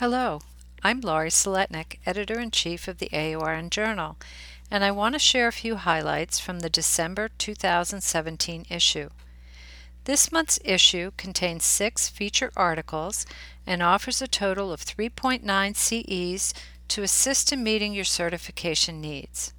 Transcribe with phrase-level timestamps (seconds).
[0.00, 0.42] Hello,
[0.84, 4.16] I'm Laurie Soletnik, Editor in Chief of the AORN Journal,
[4.70, 9.08] and I want to share a few highlights from the December 2017 issue.
[10.04, 13.26] This month's issue contains six feature articles
[13.66, 16.54] and offers a total of 3.9 CEs
[16.86, 19.52] to assist in meeting your certification needs.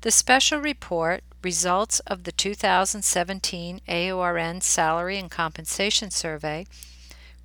[0.00, 6.66] The special report, Results of the 2017 AORN Salary and Compensation Survey,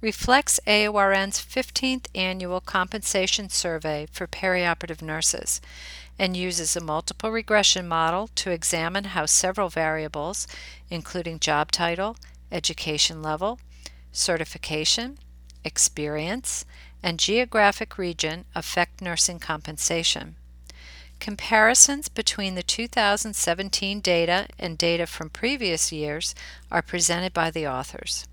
[0.02, 5.62] reflects AORN's 15th annual compensation survey for perioperative nurses
[6.18, 10.48] and uses a multiple regression model to examine how several variables,
[10.90, 12.18] including job title,
[12.52, 13.60] education level,
[14.12, 15.18] certification,
[15.64, 16.66] experience,
[17.04, 20.36] and geographic region, affect nursing compensation.
[21.20, 26.34] Comparisons between the 2017 data and data from previous years
[26.72, 28.26] are presented by the authors.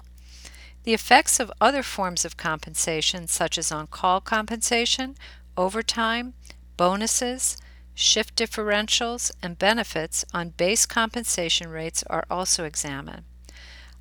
[0.88, 5.16] The effects of other forms of compensation, such as on call compensation,
[5.54, 6.32] overtime,
[6.78, 7.58] bonuses,
[7.92, 13.24] shift differentials, and benefits on base compensation rates are also examined.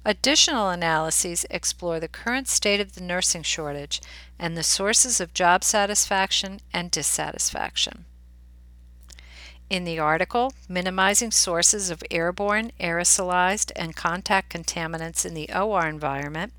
[0.05, 3.99] Additional analyses explore the current state of the nursing shortage
[4.39, 8.05] and the sources of job satisfaction and dissatisfaction.
[9.69, 16.53] In the article, Minimizing Sources of Airborne, Aerosolized, and Contact Contaminants in the OR Environment,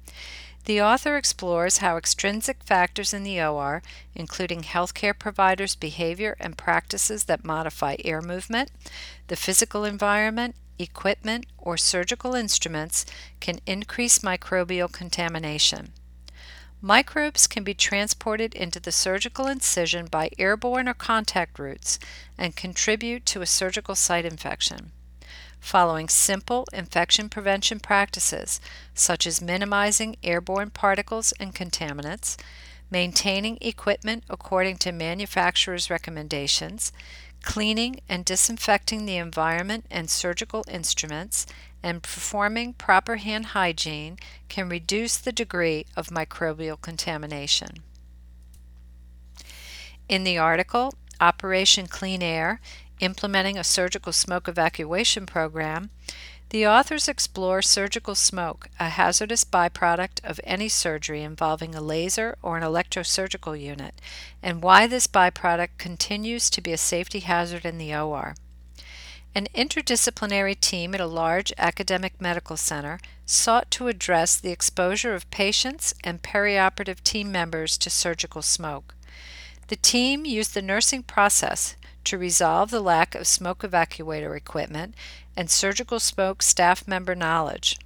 [0.67, 3.83] the author explores how extrinsic factors in the OR,
[4.15, 8.71] including healthcare providers' behavior and practices that modify air movement,
[9.29, 13.07] the physical environment, equipment, or surgical instruments,
[13.41, 15.95] can increase microbial contamination.
[16.81, 21.99] Microbes can be transported into the surgical incision by airborne or contact routes
[22.37, 24.93] and contribute to a surgical site infection.
[25.59, 28.61] Following simple infection prevention practices,
[28.95, 32.37] such as minimizing airborne particles and contaminants,
[32.93, 36.93] maintaining equipment according to manufacturer's recommendations,
[37.43, 41.47] cleaning and disinfecting the environment and surgical instruments,
[41.83, 44.19] and performing proper hand hygiene
[44.49, 47.83] can reduce the degree of microbial contamination.
[50.09, 52.61] In the article, Operation Clean Air
[53.01, 55.91] Implementing a Surgical Smoke Evacuation Program,
[56.51, 62.57] the authors explore surgical smoke, a hazardous byproduct of any surgery involving a laser or
[62.57, 64.01] an electrosurgical unit,
[64.43, 68.35] and why this byproduct continues to be a safety hazard in the OR.
[69.35, 75.31] An interdisciplinary team at a large academic medical center sought to address the exposure of
[75.31, 78.95] patients and perioperative team members to surgical smoke.
[79.69, 84.95] The team used the nursing process to resolve the lack of smoke evacuator equipment
[85.39, 87.79] and surgical smoke staff member knowledge.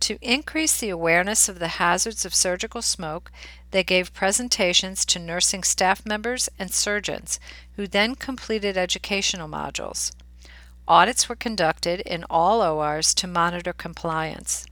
[0.00, 3.30] To increase the awareness of the hazards of surgical smoke,
[3.72, 7.38] they gave presentations to nursing staff members and surgeons,
[7.76, 10.12] who then completed educational modules.
[10.88, 14.66] Audits were conducted in all ORs to monitor compliance.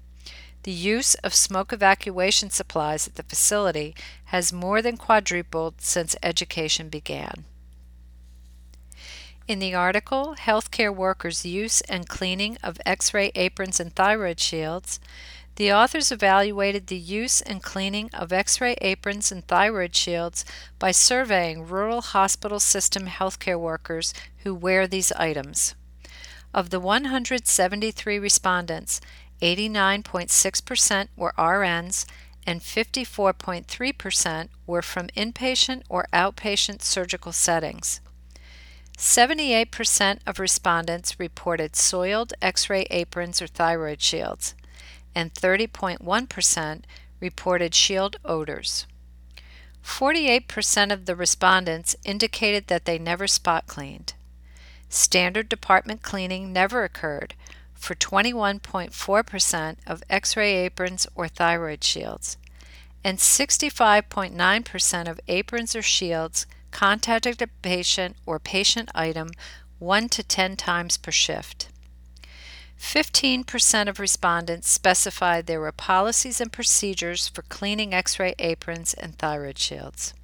[0.62, 3.94] The use of smoke evacuation supplies at the facility
[4.26, 7.44] has more than quadrupled since education began.
[9.50, 15.00] In the article, Healthcare Workers' Use and Cleaning of X ray Aprons and Thyroid Shields,
[15.56, 20.44] the authors evaluated the use and cleaning of X ray aprons and thyroid shields
[20.78, 25.74] by surveying rural hospital system healthcare workers who wear these items.
[26.54, 29.00] Of the 173 respondents,
[29.42, 32.06] 89.6% were RNs
[32.46, 38.00] and 54.3% were from inpatient or outpatient surgical settings.
[39.00, 44.54] 78% of respondents reported soiled x ray aprons or thyroid shields,
[45.14, 46.82] and 30.1%
[47.18, 48.86] reported shield odors.
[49.82, 54.12] 48% of the respondents indicated that they never spot cleaned.
[54.90, 57.32] Standard department cleaning never occurred
[57.72, 62.36] for 21.4% of x ray aprons or thyroid shields,
[63.02, 69.30] and 65.9% of aprons or shields contacted a patient or patient item
[69.78, 71.68] 1 to 10 times per shift.
[72.78, 79.18] 15% of respondents specified there were policies and procedures for cleaning x ray aprons and
[79.18, 80.14] thyroid shields.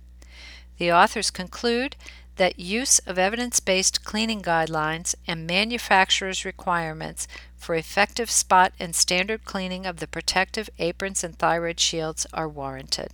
[0.78, 1.96] The authors conclude
[2.36, 7.26] that use of evidence based cleaning guidelines and manufacturers' requirements
[7.56, 13.12] for effective spot and standard cleaning of the protective aprons and thyroid shields are warranted.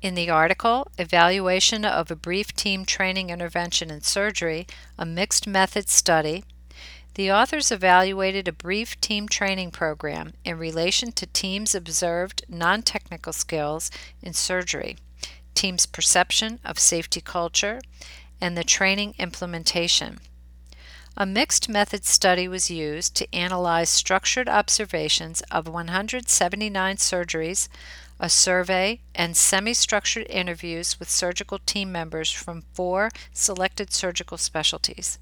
[0.00, 4.64] In the article, Evaluation of a Brief Team Training Intervention in Surgery,
[4.96, 6.44] a Mixed Method Study,
[7.14, 13.32] The authors evaluated a brief team training program in relation to teams' observed non technical
[13.32, 13.90] skills
[14.22, 14.98] in surgery,
[15.54, 17.80] teams' perception of safety culture,
[18.40, 20.20] and the training implementation.
[21.16, 27.66] A mixed method study was used to analyze structured observations of 179 surgeries,
[28.20, 35.18] a survey, and semi structured interviews with surgical team members from four selected surgical specialties.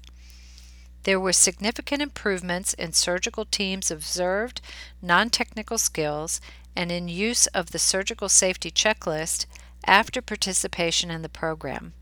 [1.03, 4.61] There were significant improvements in surgical teams' observed
[5.01, 6.41] non technical skills
[6.75, 9.45] and in use of the surgical safety checklist
[9.85, 11.93] after participation in the program.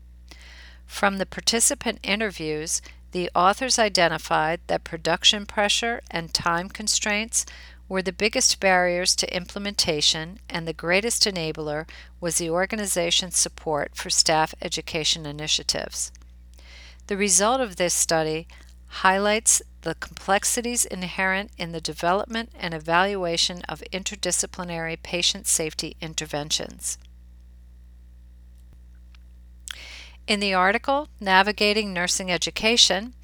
[0.86, 2.82] From the participant interviews,
[3.12, 7.46] the authors identified that production pressure and time constraints
[7.88, 11.88] were the biggest barriers to implementation, and the greatest enabler
[12.20, 16.10] was the organization's support for staff education initiatives.
[17.06, 18.48] The result of this study
[18.86, 26.98] highlights the complexities inherent in the development and evaluation of interdisciplinary patient safety interventions.
[30.26, 33.14] In the article, Navigating Nursing Education,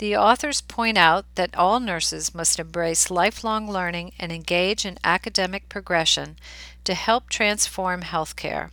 [0.00, 5.68] the authors point out that all nurses must embrace lifelong learning and engage in academic
[5.68, 6.36] progression
[6.84, 8.70] to help transform healthcare.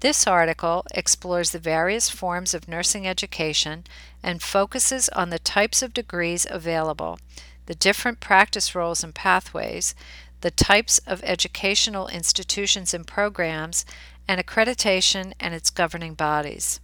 [0.00, 3.84] This article explores the various forms of nursing education
[4.22, 7.18] and focuses on the types of degrees available,
[7.64, 9.94] the different practice roles and pathways,
[10.42, 13.86] the types of educational institutions and programs,
[14.28, 16.78] and accreditation and its governing bodies.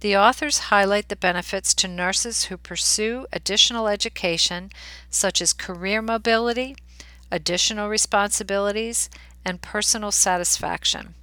[0.00, 4.70] The authors highlight the benefits to nurses who pursue additional education,
[5.10, 6.76] such as career mobility,
[7.30, 9.10] additional responsibilities,
[9.44, 11.14] and personal satisfaction.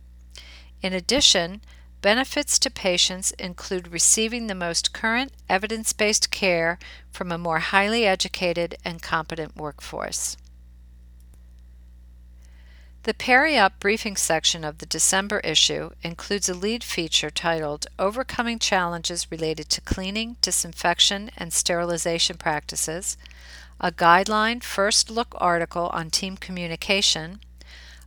[0.81, 1.61] In addition,
[2.01, 6.77] benefits to patients include receiving the most current evidence based care
[7.11, 10.35] from a more highly educated and competent workforce.
[13.05, 19.29] The Peri-Op briefing section of the December issue includes a lead feature titled Overcoming Challenges
[19.29, 23.15] Related to Cleaning, Disinfection, and Sterilization Practices,
[23.79, 27.41] a guideline first look article on team communication,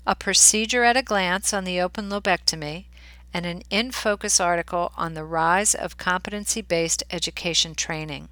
[0.04, 2.86] a procedure at a glance on the open lobectomy,
[3.32, 8.30] and an in focus article on the rise of competency based education training.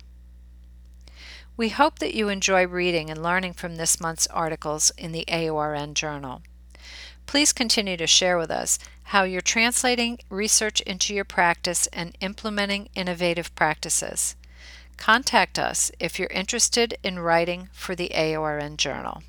[1.57, 5.95] We hope that you enjoy reading and learning from this month's articles in the AORN
[5.95, 6.43] Journal.
[7.27, 12.89] Please continue to share with us how you're translating research into your practice and implementing
[12.95, 14.37] innovative practices.
[14.97, 19.23] Contact us if you're interested in writing for the AORN Journal.